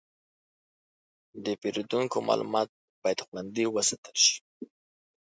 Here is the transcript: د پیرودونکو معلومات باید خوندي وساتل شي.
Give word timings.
د 1.43 1.45
پیرودونکو 1.61 2.17
معلومات 2.29 2.69
باید 3.01 3.19
خوندي 3.25 3.65
وساتل 3.69 4.15
شي. 4.25 4.37